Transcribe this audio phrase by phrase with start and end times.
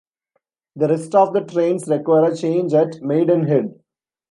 [0.77, 3.75] The rest of the trains require a change at Maidenhead.